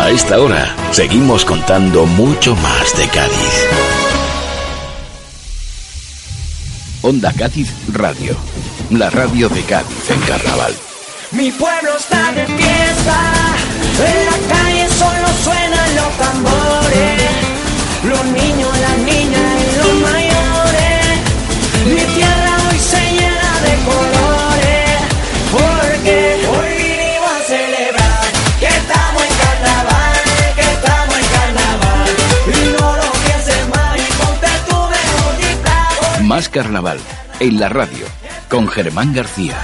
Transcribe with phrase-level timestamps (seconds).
[0.00, 3.66] A esta hora seguimos contando mucho más de Cádiz.
[7.02, 8.34] Onda Cádiz Radio,
[8.88, 10.74] la radio de Cádiz en Carnaval.
[11.32, 13.20] Mi pueblo está de fiesta,
[14.08, 17.22] en la calle solo suenan los tambores,
[18.04, 19.09] los niños, las niñas
[36.40, 36.98] Más Carnaval,
[37.38, 38.06] en la radio,
[38.48, 39.58] con Germán García.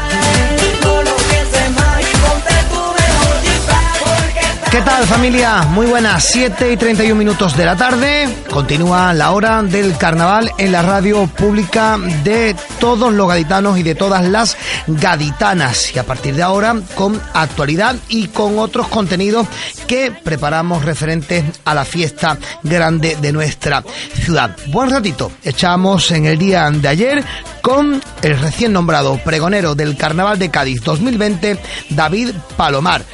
[4.71, 5.63] ¿Qué tal familia?
[5.63, 8.29] Muy buenas, 7 y 31 minutos de la tarde.
[8.51, 13.95] Continúa la hora del carnaval en la radio pública de todos los gaditanos y de
[13.95, 15.95] todas las gaditanas.
[15.95, 19.47] Y a partir de ahora con actualidad y con otros contenidos
[19.87, 23.83] que preparamos referentes a la fiesta grande de nuestra
[24.15, 24.57] ciudad.
[24.69, 27.25] Buen ratito, echamos en el día de ayer
[27.63, 31.59] con el recién nombrado pregonero del Carnaval de Cádiz 2020,
[31.91, 33.05] David Palomar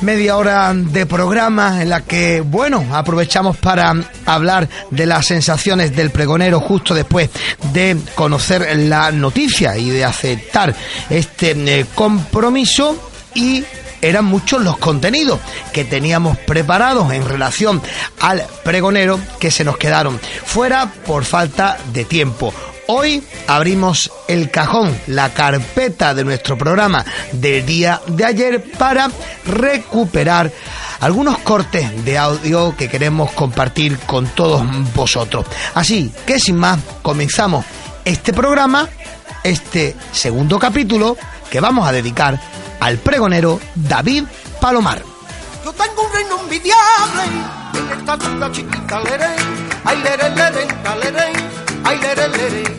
[0.00, 3.94] media hora de programa en la que, bueno, aprovechamos para
[4.26, 7.30] hablar de las sensaciones del pregonero justo después
[7.72, 10.74] de conocer la noticia y de aceptar
[11.10, 11.50] este
[11.80, 13.64] eh, compromiso y
[14.02, 15.40] eran muchos los contenidos
[15.72, 17.82] que teníamos preparados en relación
[18.20, 22.52] al pregonero que se nos quedaron fuera por falta de tiempo.
[22.90, 29.10] Hoy abrimos el cajón, la carpeta de nuestro programa del día de ayer para
[29.44, 30.50] recuperar
[31.00, 34.64] algunos cortes de audio que queremos compartir con todos
[34.94, 35.44] vosotros.
[35.74, 37.66] Así que sin más, comenzamos
[38.06, 38.88] este programa,
[39.44, 41.14] este segundo capítulo
[41.50, 42.40] que vamos a dedicar
[42.80, 44.24] al pregonero David
[44.60, 45.02] Palomar.
[45.64, 47.22] Yo tengo un reino envidiable
[47.74, 49.36] en esta tunda chiquita leré,
[49.84, 50.66] ay leré leré,
[51.02, 51.32] leré,
[51.84, 52.78] ay leré leré.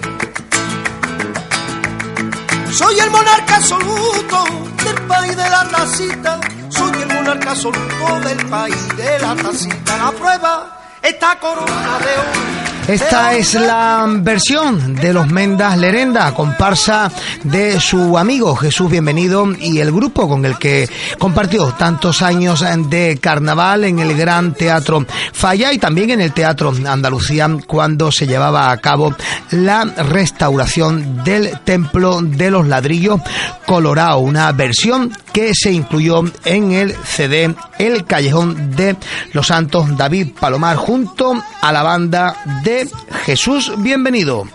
[2.71, 4.43] Soy el monarca absoluto
[4.83, 6.39] del país de la tacita,
[6.69, 9.97] soy el monarca absoluto del país de la tacita.
[9.97, 12.68] La prueba esta corona de oro.
[12.89, 17.11] Esta es la versión de los Mendas Lerenda, comparsa
[17.43, 20.89] de su amigo Jesús Bienvenido y el grupo con el que
[21.19, 26.73] compartió tantos años de carnaval en el Gran Teatro Falla y también en el Teatro
[26.83, 29.13] Andalucía cuando se llevaba a cabo
[29.51, 33.21] la restauración del Templo de los Ladrillos
[33.67, 38.95] Colorado, una versión que se incluyó en el CD El Callejón de
[39.33, 42.89] los Santos David Palomar junto a la banda de
[43.25, 43.71] Jesús.
[43.77, 44.47] Bienvenido.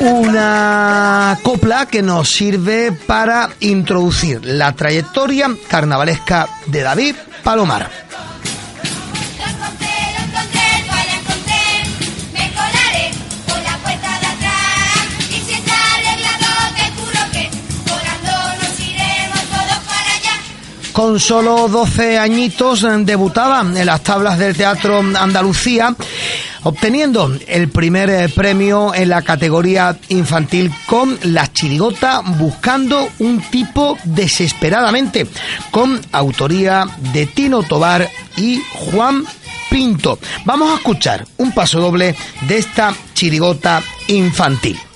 [0.00, 7.90] Una copla que nos sirve para introducir la trayectoria carnavalesca de David Palomar.
[21.00, 25.94] Con solo 12 añitos eh, debutaba en las tablas del Teatro Andalucía,
[26.64, 33.98] obteniendo el primer eh, premio en la categoría infantil con La Chirigota, buscando un tipo
[34.04, 35.26] desesperadamente,
[35.70, 39.24] con autoría de Tino Tobar y Juan
[39.70, 40.18] Pinto.
[40.44, 44.89] Vamos a escuchar un paso doble de esta chirigota infantil.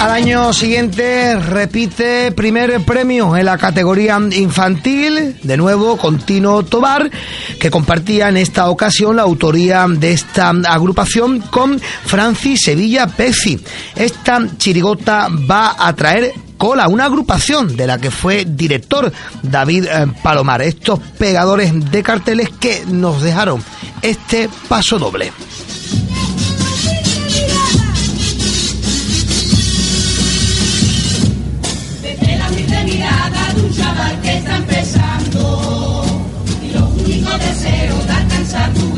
[0.00, 7.10] Al año siguiente repite primer premio en la categoría infantil, de nuevo con Tino Tobar,
[7.58, 13.58] que compartía en esta ocasión la autoría de esta agrupación con Francis Sevilla Pezzi.
[13.94, 19.10] Esta chirigota va a traer cola, una agrupación de la que fue director
[19.42, 20.60] David eh, Palomar.
[20.60, 23.62] Estos pegadores de carteles que nos dejaron
[24.02, 25.32] este paso doble.
[38.56, 38.95] pasar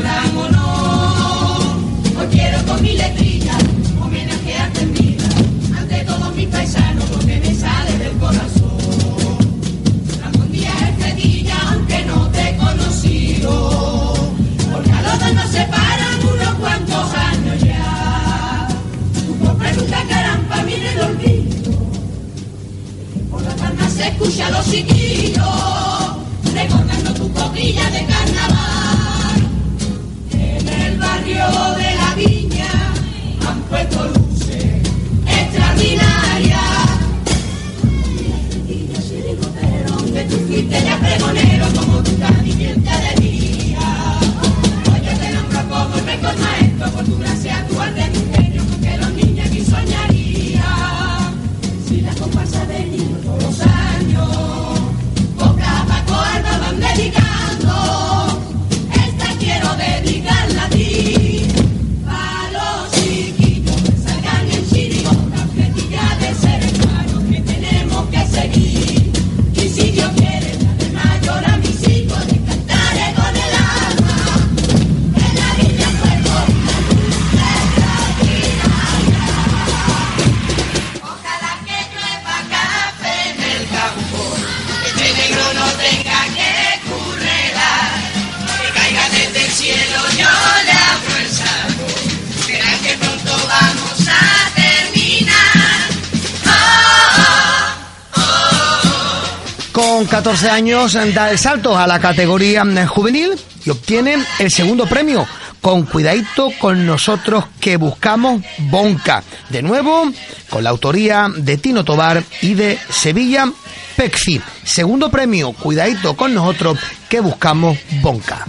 [100.19, 105.25] 14 años da el salto a la categoría mm, juvenil y obtiene el segundo premio.
[105.61, 109.23] Con cuidadito con nosotros que buscamos Bonca.
[109.47, 110.11] De nuevo,
[110.49, 113.49] con la autoría de Tino Tobar y de Sevilla
[113.95, 114.41] Pexi.
[114.65, 116.77] Segundo premio, cuidadito con nosotros
[117.07, 118.45] que buscamos Bonca.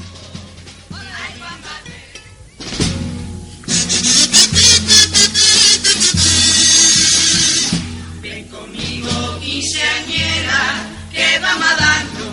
[11.58, 12.24] Que dando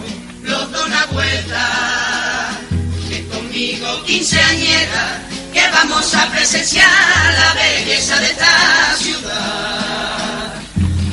[0.43, 2.50] los dos una vuelta.
[3.09, 5.21] Ven conmigo, quinceañera,
[5.53, 6.88] que vamos a presenciar
[7.39, 10.53] la belleza de esta ciudad.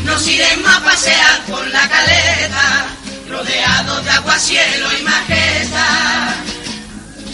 [0.04, 2.86] Nos iremos a pasear por la caleta,
[3.30, 6.34] rodeados de aguacielo y majestad.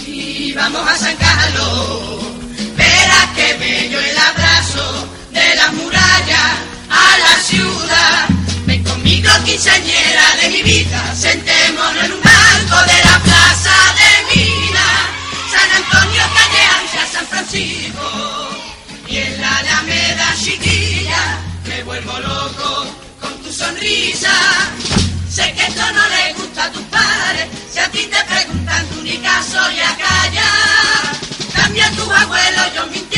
[0.06, 2.22] Y vamos a San Carlos,
[2.76, 6.52] verás qué bello el abrazo de las murallas
[6.90, 8.39] a la ciudad.
[9.10, 14.86] Ven conmigo, quinceañera de mi vida, sentémonos en un banco de la plaza de Mina,
[15.50, 18.48] San Antonio, calle Ancha, San Francisco,
[19.08, 22.86] y en la Alameda chiquilla me vuelvo loco
[23.20, 24.32] con tu sonrisa.
[25.28, 29.02] Sé que esto no le gusta a tus padres, si a ti te preguntan tú
[29.02, 30.50] ni caso ya calla.
[31.52, 33.09] También tus abuelos ellos mintieron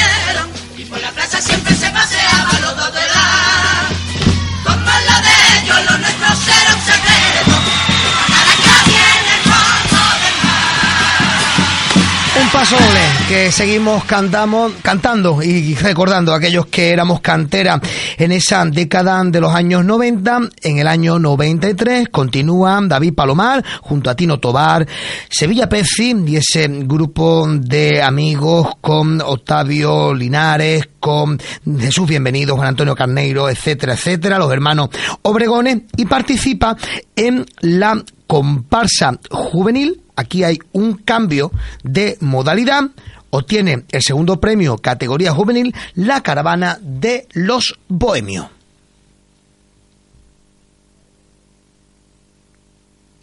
[13.28, 17.81] que seguimos cantamos, cantando y recordando a aquellos que éramos cantera
[18.16, 20.40] en esa década de los años 90.
[20.62, 24.87] En el año 93 continúan David Palomar junto a Tino Tobar,
[25.28, 31.40] Sevilla Pezzi y ese grupo de amigos con Octavio Linares, con
[31.81, 34.90] Jesús Bienvenido, Juan Antonio Carneiro, etcétera, etcétera, los hermanos
[35.23, 36.76] Obregones y participa
[37.16, 40.01] en la comparsa juvenil.
[40.16, 41.52] Aquí hay un cambio
[41.83, 42.83] de modalidad.
[43.31, 48.47] Obtiene el segundo premio categoría juvenil la caravana de los bohemios.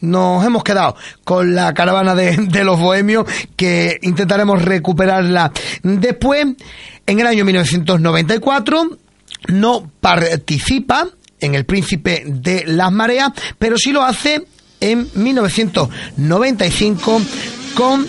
[0.01, 5.51] Nos hemos quedado con la caravana de, los bohemios que intentaremos recuperarla
[5.83, 6.47] después.
[7.05, 8.97] En el año 1994
[9.49, 11.07] no participa
[11.39, 14.45] en El Príncipe de las Mareas, pero sí lo hace
[14.81, 17.21] en 1995
[17.75, 18.05] con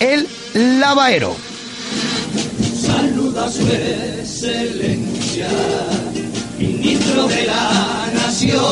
[0.00, 1.36] El Lavaero.
[2.80, 5.48] Saluda su excelencia,
[6.58, 8.62] ministro de la nación.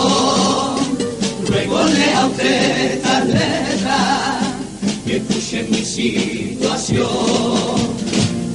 [1.49, 4.39] Ruegole a usted estas letras
[5.07, 7.09] que escuchen mi situación.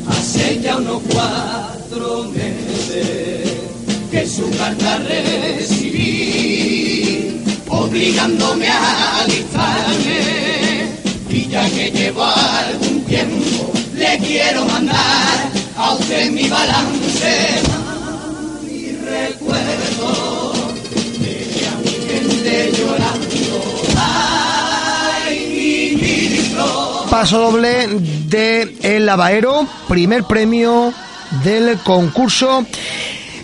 [0.08, 3.51] Hace ya unos cuatro meses
[4.12, 6.67] que su carta recibí,
[7.70, 10.88] obligándome a alistarme.
[11.30, 17.62] Y ya que llevo algún tiempo, le quiero mandar a usted mi balance
[18.66, 20.54] y recuerdo
[21.20, 21.36] de
[22.08, 23.62] gente llorando.
[23.98, 27.06] Ay, ministro.
[27.10, 27.88] Paso doble
[28.28, 30.94] de El Lavaero, primer premio
[31.44, 32.66] del concurso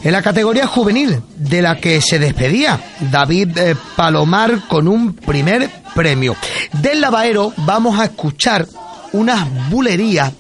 [0.04, 2.80] en la categoría juvenil, de la que se despedía
[3.12, 6.36] David eh, Palomar con un primer premio.
[6.74, 8.68] Del Lavaero vamos a escuchar
[9.14, 10.34] unas bulerías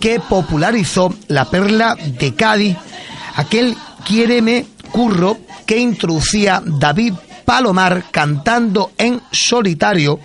[0.00, 2.76] que popularizó la perla de Cádiz,
[3.36, 10.20] aquel quiéreme curro que introducía David Palomar cantando en solitario,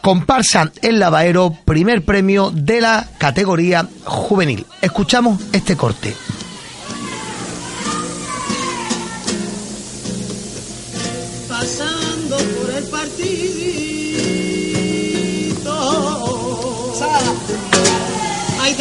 [0.00, 4.64] comparsa El Lavaero, primer premio de la categoría juvenil.
[4.80, 6.14] Escuchamos este corte.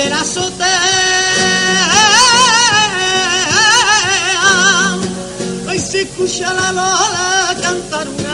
[0.09, 0.79] La azotea.
[5.69, 8.32] Ay, se escucha la lola cantar una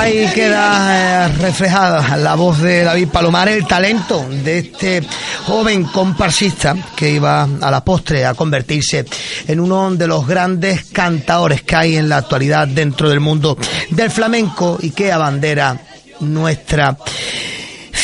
[0.00, 5.02] Ahí queda eh, reflejada la voz de David Palomar, el talento de este
[5.44, 9.04] joven comparsista que iba a la postre a convertirse
[9.46, 13.58] en uno de los grandes cantadores que hay en la actualidad dentro del mundo
[13.90, 15.78] del flamenco y que abandera
[16.20, 16.96] nuestra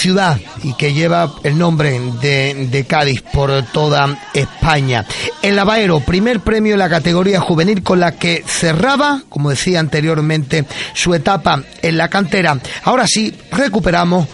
[0.07, 5.05] ciudad y que lleva el nombre de, de Cádiz por toda España.
[5.43, 10.65] El Lavaero, primer premio en la categoría juvenil con la que cerraba, como decía anteriormente,
[10.95, 12.57] su etapa en la cantera.
[12.85, 14.29] Ahora sí, recuperamos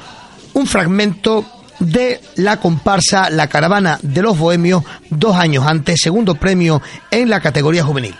[0.52, 1.46] un fragmento
[1.78, 7.40] de la comparsa La Caravana de los Bohemios dos años antes, segundo premio en la
[7.40, 8.14] categoría juvenil.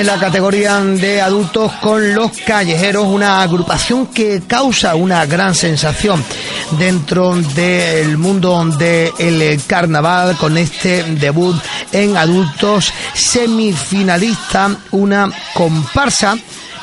[0.00, 6.24] En la categoría de adultos con Los Callejeros, una agrupación que causa una gran sensación
[6.78, 11.54] dentro del mundo del carnaval con este debut
[11.92, 16.38] en adultos semifinalista, una comparsa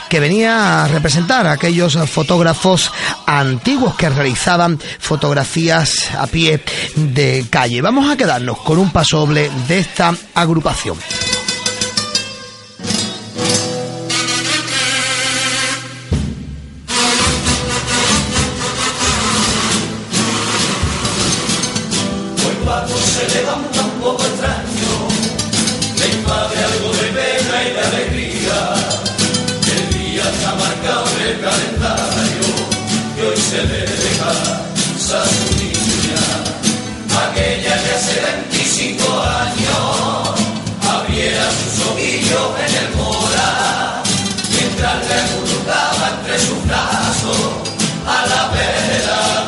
[0.09, 2.91] que venía a representar a aquellos fotógrafos
[3.25, 6.63] antiguos que realizaban fotografías a pie
[6.95, 7.81] de calle.
[7.81, 10.97] Vamos a quedarnos con un paso doble de esta agrupación.
[45.14, 47.38] Acurrucaba entre sus brazos
[48.06, 49.47] a la vera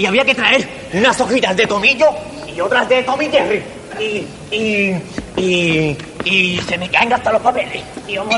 [0.00, 2.06] Y, había que traer unas hojitas de tomillo
[2.54, 3.62] y otras de tomiterri.
[3.98, 4.96] Y, y,
[5.36, 7.82] y, y se me caen hasta los papeles.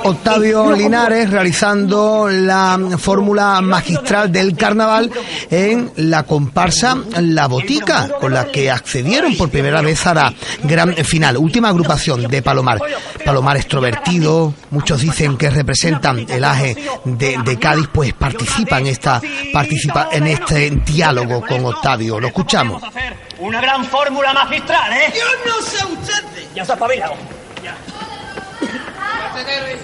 [0.05, 5.11] Octavio Linares realizando la fórmula magistral del carnaval
[5.51, 10.95] en la comparsa La Botica, con la que accedieron por primera vez a la gran
[10.95, 11.37] final.
[11.37, 12.81] Última agrupación de Palomar.
[13.25, 19.21] Palomar extrovertido, muchos dicen que representan el aje de, de Cádiz, pues participa en, esta,
[19.53, 22.21] participa en este diálogo con Octavio.
[22.21, 22.81] Lo escuchamos.
[22.81, 25.13] Vamos a hacer una gran fórmula magistral, ¿eh?
[25.15, 27.15] Yo no sé ustedes, Ya se ha espabilado.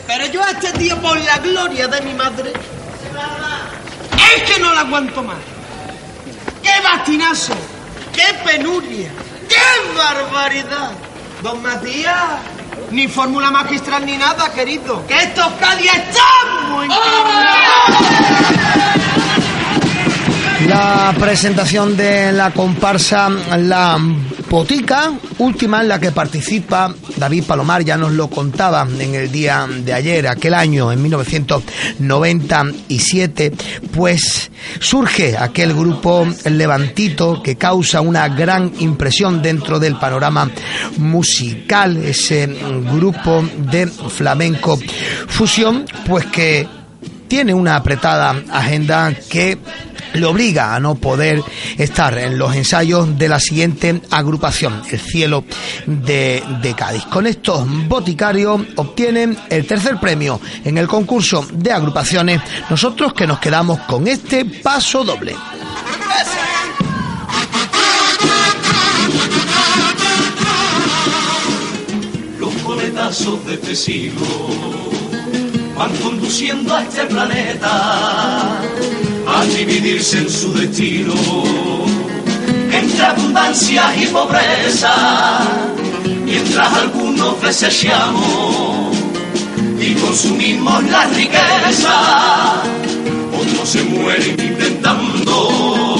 [0.06, 2.52] Pero yo a este tío, por la gloria de mi madre,
[4.37, 5.38] es que no la aguanto más.
[6.62, 7.54] ¡Qué bastinazo!
[8.12, 9.11] ¡Qué penuria!
[9.48, 10.92] ¡Qué barbaridad!
[11.42, 12.40] Don Matías,
[12.90, 15.06] ni fórmula magistral ni nada, querido.
[15.06, 16.90] Que estos Cádiz estamos en
[20.68, 23.98] La presentación de la comparsa La
[24.50, 29.66] Botica, última en la que participa David Palomar, ya nos lo contaba en el día
[29.66, 33.52] de ayer, aquel año, en 1997,
[33.92, 40.50] pues surge aquel grupo Levantito que causa una gran impresión dentro del panorama
[40.98, 42.46] musical, ese
[42.92, 44.78] grupo de flamenco
[45.28, 46.68] fusión, pues que
[47.28, 49.59] tiene una apretada agenda que
[50.14, 51.42] le obliga a no poder
[51.76, 55.44] estar en los ensayos de la siguiente agrupación, el Cielo
[55.86, 56.42] de,
[56.76, 57.04] Cádiz.
[57.06, 62.40] Con estos boticarios obtienen el tercer premio en el concurso de agrupaciones,
[62.70, 65.34] nosotros que nos quedamos con este paso doble.
[72.38, 75.07] Los coletazos de este siglo
[75.78, 78.60] van conduciendo a este planeta
[79.28, 81.14] a dividirse en su destino
[82.72, 85.40] entre abundancia y pobreza,
[86.24, 88.96] mientras algunos desechamos
[89.80, 92.62] y consumimos la riqueza,
[93.32, 95.96] otros se mueren intentando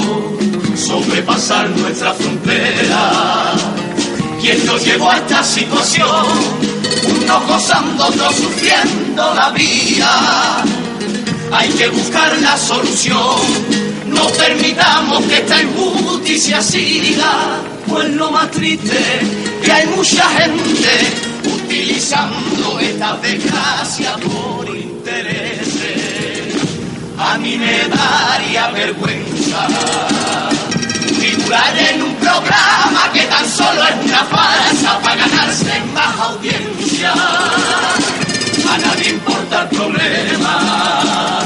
[0.75, 3.53] sobrepasar nuestra frontera.
[4.41, 6.68] ¿Quién nos llevó a esta situación?
[7.09, 10.63] Unos gozando, otros sufriendo la vida.
[11.51, 13.39] Hay que buscar la solución.
[14.07, 17.61] No permitamos que esta injusticia siga.
[17.87, 18.99] Pues lo más triste
[19.63, 20.89] que hay mucha gente
[21.45, 26.55] utilizando esta desgracia por intereses.
[27.17, 30.48] A mí me daría vergüenza
[31.51, 37.11] en un programa que tan solo es una farsa para ganarse más audiencia.
[37.11, 41.39] A nadie importa el problema.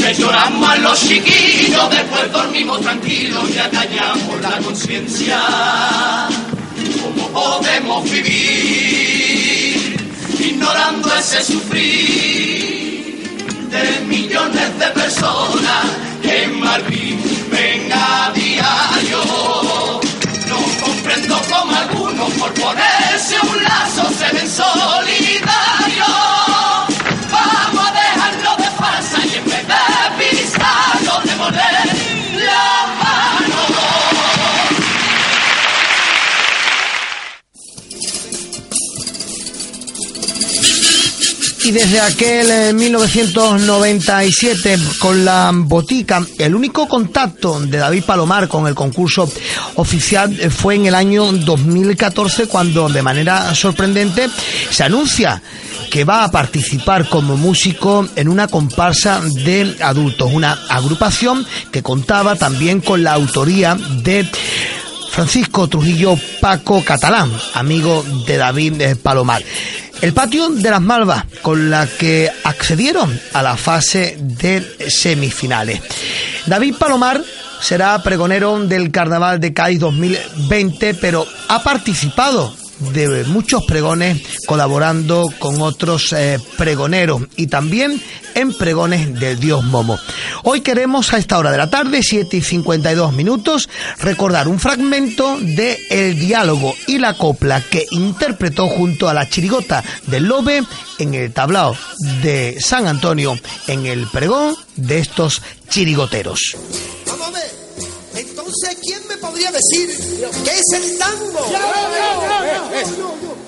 [0.00, 5.38] Que lloramos a los chiquillos, después dormimos tranquilos y acallamos la conciencia.
[7.00, 9.98] ¿Cómo podemos vivir
[10.40, 13.28] ignorando ese sufrir
[13.70, 15.84] de millones de personas
[16.22, 17.37] que en Madrid
[18.32, 20.00] diario.
[20.48, 24.48] No comprendo cómo algunos por ponerse un lazo se ven
[41.68, 48.66] Y desde aquel eh, 1997 con la botica, el único contacto de David Palomar con
[48.66, 49.30] el concurso
[49.74, 54.30] oficial eh, fue en el año 2014 cuando de manera sorprendente
[54.70, 55.42] se anuncia
[55.90, 62.36] que va a participar como músico en una comparsa de adultos, una agrupación que contaba
[62.36, 64.26] también con la autoría de
[65.10, 69.42] Francisco Trujillo Paco Catalán, amigo de David eh, Palomar.
[70.00, 75.80] El patio de las Malvas, con la que accedieron a la fase de semifinales.
[76.46, 77.20] David Palomar
[77.60, 85.60] será pregonero del Carnaval de Cádiz 2020, pero ha participado de muchos pregones colaborando con
[85.60, 88.00] otros eh, pregoneros y también
[88.34, 89.98] en pregones del dios Momo.
[90.44, 93.68] Hoy queremos a esta hora de la tarde, 7 y 52 minutos,
[94.00, 99.82] recordar un fragmento de El diálogo y la copla que interpretó junto a la chirigota
[100.06, 100.62] del Lobe
[100.98, 101.76] en el tablao
[102.22, 106.56] de San Antonio en el pregón de estos chirigoteros.
[108.18, 109.96] Entonces, ¿quién me podría decir
[110.44, 111.38] qué es el tango?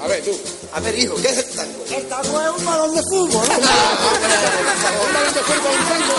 [0.00, 0.30] A ver, tú.
[0.72, 1.84] A ver, hijo, ¿qué es el tango?
[1.90, 3.40] El tango es un balón de fútbol, ¿no?
[3.50, 6.14] Un balón de fútbol, un tango.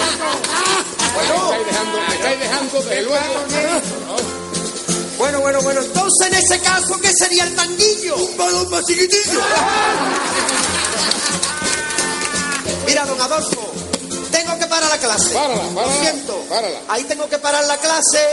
[1.13, 3.35] Bueno, me estáis dejando, me estáis dejando de luego.
[5.17, 8.17] Bueno, bueno, bueno, entonces en ese caso, ¿qué sería el tanguillo?
[8.17, 9.39] Un balón más chiquitillo.
[12.85, 13.70] Mira, don Adolfo,
[14.71, 15.29] parar la clase.
[15.33, 16.35] Párala, Lo párala, siento.
[16.49, 16.79] párala.
[16.87, 18.25] Ahí tengo que parar la clase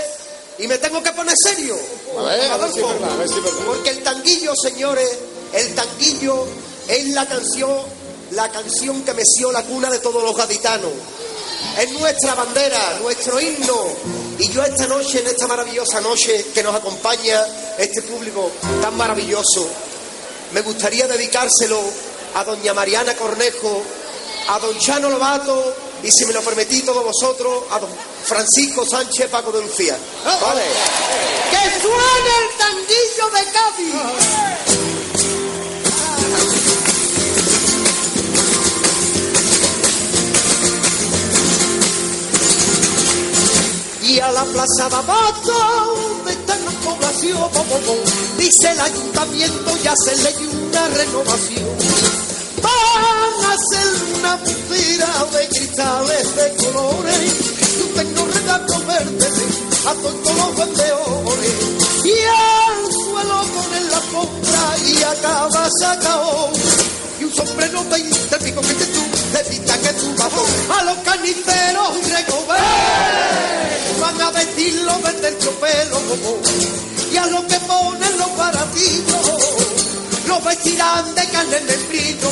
[0.58, 1.76] y me tengo que poner serio.
[2.18, 3.60] A ver, a ver si verdad, a ver si es verdad.
[3.66, 5.10] Porque el tanguillo, señores,
[5.52, 6.46] el tanguillo
[6.88, 7.76] es la canción,
[8.30, 10.92] la canción que meció la cuna de todos los gaditanos.
[11.78, 13.76] Es nuestra bandera, nuestro himno.
[14.38, 17.44] Y yo esta noche, en esta maravillosa noche que nos acompaña
[17.76, 19.68] este público tan maravilloso,
[20.52, 21.80] me gustaría dedicárselo
[22.34, 23.82] a doña Mariana Cornejo,
[24.48, 27.90] a don Chano Lobato y, si me lo permitís todos vosotros, a don
[28.24, 29.96] Francisco Sánchez Paco de Lucía.
[30.24, 30.62] ¿Vale?
[31.50, 33.94] ¡Que suene el tanguillo de Cádiz!
[44.02, 45.52] Y a la plaza de abajo,
[46.16, 47.50] donde está la población,
[48.38, 51.76] dice el ayuntamiento y hacerle una renovación.
[52.62, 55.68] Van a hacer una putera de cristales
[67.20, 69.00] Y un sombrero veinte pico que tú,
[69.32, 70.44] de pinta que tú bajo
[70.76, 72.60] a los carniceros y recoger.
[74.00, 76.00] Van a vestirlo de terciopelo
[77.12, 79.30] y a los que ponen los baratitos
[80.26, 82.30] los vestirán de carne de frito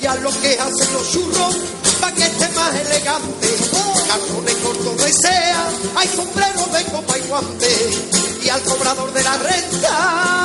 [0.00, 1.56] y a los que hacen los churros
[2.00, 3.48] para que esté más elegante
[4.08, 7.90] calzones cortos desea hay sombreros de copa y guante
[8.44, 10.37] y al cobrador de la renta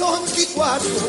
[0.00, 1.02] estos anticuarios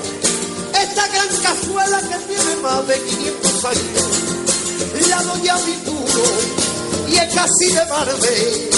[0.82, 6.24] esta gran cazuela que tiene más de 500 años, la doña Vituro,
[7.08, 8.70] y es casi de barbe.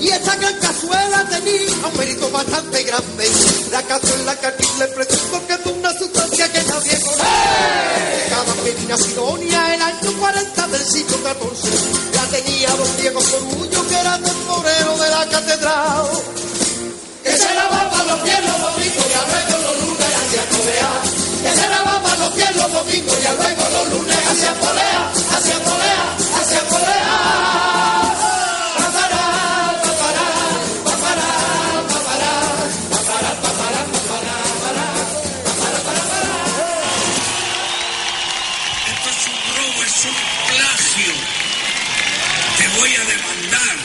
[0.00, 3.30] Y esta gran cazuela tenía un mérito bastante grande.
[3.70, 8.26] La cazuela que le presumo que es una sustancia que nadie conoce.
[8.28, 13.94] Cada medina sidonia, el año 40 del siglo XIV, la tenía don Diego Corullo, que
[13.94, 16.06] era temporero de la catedral.
[17.22, 19.61] Que se lavaba los pies los domingos y lunes
[20.32, 21.02] hacia colear
[21.42, 26.16] que se lavaba los pies los domingos y luego los lunes hacia polea, hacia polea,
[26.40, 27.12] hacia polea.
[28.78, 29.24] Papará,
[29.84, 30.28] papará,
[30.84, 31.30] papará,
[32.88, 34.88] papará, papará, papará, papará,
[38.88, 40.16] Esto es un robo, es un
[40.48, 41.12] plagio.
[42.56, 43.76] Te voy a demandar.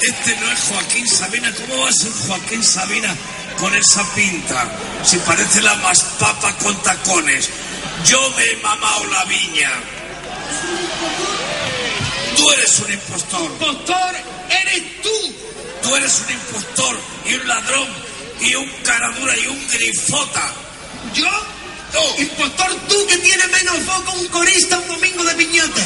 [0.00, 1.52] Este no es Joaquín Sabina.
[1.54, 3.14] ¿Cómo va a ser Joaquín Sabina
[3.58, 4.68] con esa pinta?
[5.04, 7.50] Si parece la más papa con tacones.
[8.04, 9.70] Yo me he mamado la viña.
[12.36, 13.50] Tú eres un impostor.
[13.50, 14.14] Impostor
[14.50, 15.34] eres tú.
[15.82, 17.88] Tú eres un impostor y un ladrón
[18.40, 20.52] y un caradura y un grifota.
[21.14, 21.28] ¿Yo?
[21.92, 22.22] Tú.
[22.22, 25.82] Impostor tú que tienes menos foco un corista un domingo de piñata.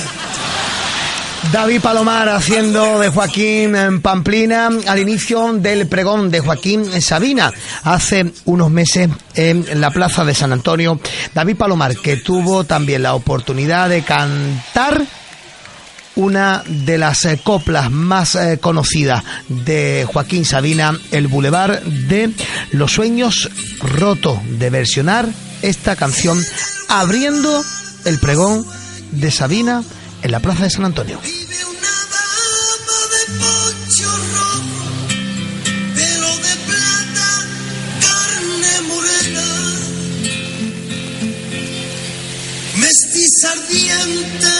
[1.50, 7.52] David Palomar haciendo de Joaquín en Pamplina al inicio del pregón de Joaquín Sabina
[7.82, 11.00] hace unos meses en la plaza de San Antonio.
[11.34, 15.02] David Palomar que tuvo también la oportunidad de cantar
[16.14, 22.30] una de las eh, coplas más eh, conocidas de Joaquín Sabina, el Boulevard de
[22.70, 23.50] los Sueños
[23.80, 25.28] Rotos, de versionar
[25.62, 26.38] esta canción
[26.88, 27.64] abriendo
[28.04, 28.64] el pregón
[29.10, 29.82] de Sabina
[30.22, 31.20] en la Plaza de San Antonio.
[43.44, 44.51] Ardiente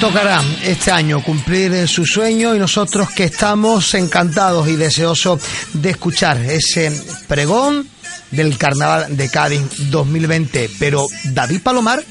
[0.00, 5.40] tocará este año cumplir su sueño y nosotros que estamos encantados y deseosos
[5.72, 6.92] de escuchar ese
[7.26, 7.88] pregón
[8.30, 10.70] del Carnaval de Cádiz 2020.
[10.78, 12.04] Pero David Palomar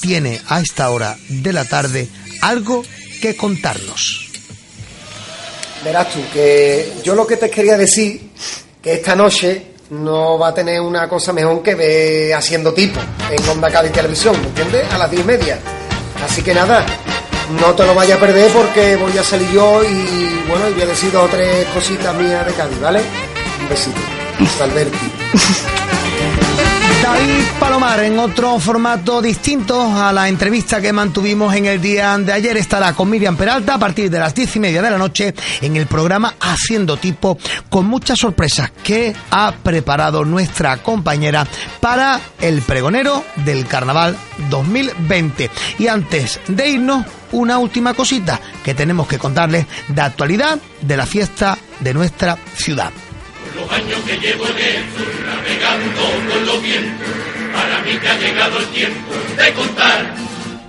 [0.00, 2.08] tiene a esta hora de la tarde
[2.40, 2.82] algo
[3.20, 4.28] que contarnos.
[5.84, 8.30] Verás tú, que yo lo que te quería decir,
[8.82, 12.98] que esta noche no va a tener una cosa mejor que ver haciendo tipo
[13.30, 14.92] en Onda Cádiz Televisión, ¿me entiendes?
[14.92, 15.58] A las diez y media.
[16.24, 16.84] Así que nada,
[17.58, 20.86] no te lo vayas a perder porque voy a salir yo y bueno, voy a
[20.86, 23.00] decir dos o tres cositas mías de Cádiz, ¿vale?
[23.60, 24.00] Un besito.
[24.58, 25.10] Salverti.
[27.12, 32.32] David Palomar en otro formato distinto a la entrevista que mantuvimos en el día de
[32.32, 35.34] ayer estará con Miriam Peralta a partir de las diez y media de la noche
[35.60, 37.36] en el programa Haciendo Tipo
[37.68, 41.48] con muchas sorpresas que ha preparado nuestra compañera
[41.80, 44.16] para el pregonero del Carnaval
[44.48, 45.50] 2020.
[45.80, 51.06] Y antes de irnos, una última cosita que tenemos que contarles de actualidad de la
[51.06, 52.92] fiesta de nuestra ciudad.
[53.56, 57.08] Los años que llevo en el sur navegando con los vientos,
[57.52, 60.14] para mí que ha llegado el tiempo de contar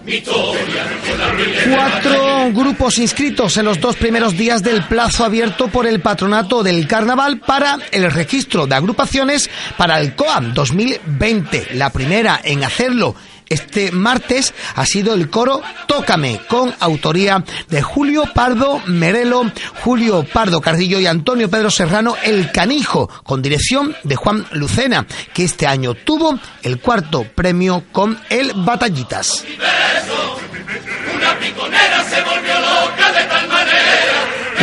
[0.06, 5.67] mi historia con la Cuatro grupos inscritos en los dos primeros días del plazo abierto
[5.67, 11.76] por el patronato del carnaval para el registro de agrupaciones para el COAM 2020.
[11.76, 13.15] La primera en hacerlo
[13.53, 19.51] este martes ha sido el coro Tócame, con autoría de Julio Pardo Merelo,
[19.83, 25.43] Julio Pardo Cardillo y Antonio Pedro Serrano El Canijo, con dirección de Juan Lucena, que
[25.43, 29.43] este año tuvo el cuarto premio con el Batallitas.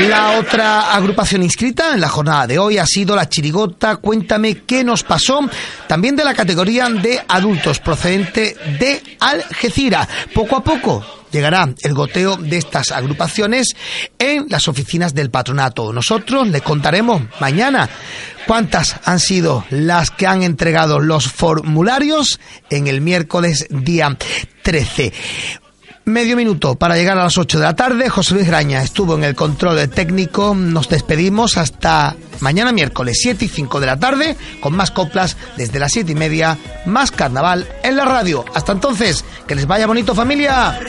[0.07, 4.85] La otra agrupación inscrita en la jornada de hoy ha sido la Chirigota Cuéntame qué
[4.85, 5.41] nos pasó,
[5.89, 10.09] también de la categoría de adultos procedente de Algeciras.
[10.33, 13.75] Poco a poco llegará el goteo de estas agrupaciones
[14.21, 15.93] en las oficinas del patronato.
[15.93, 17.91] Nosotros les contaremos mañana
[18.47, 22.39] cuántas han sido las que han entregado los formularios
[22.71, 24.17] en el miércoles día
[24.63, 25.13] 13.
[26.09, 28.09] Medio minuto para llegar a las 8 de la tarde.
[28.09, 30.55] José Luis Graña estuvo en el control técnico.
[30.55, 35.79] Nos despedimos hasta mañana miércoles 7 y 5 de la tarde con más coplas desde
[35.79, 38.42] las 7 y media, más carnaval en la radio.
[38.55, 40.81] Hasta entonces, que les vaya bonito familia.